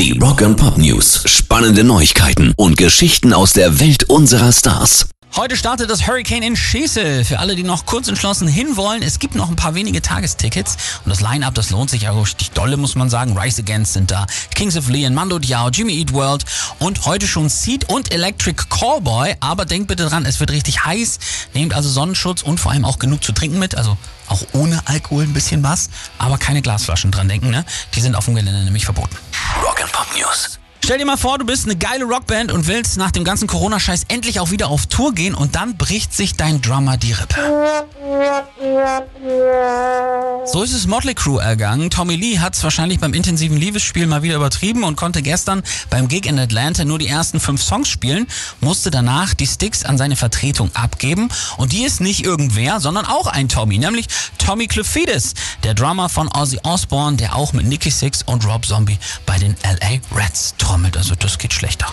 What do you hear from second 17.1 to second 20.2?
schon Seed und Electric Callboy. Aber denkt bitte